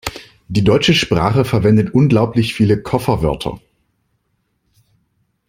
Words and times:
Die 0.47 0.63
deutsche 0.63 0.95
Sprache 0.95 1.45
verwendet 1.45 1.93
unglaublich 1.93 2.55
viele 2.55 2.81
Kofferwörter. 2.81 3.59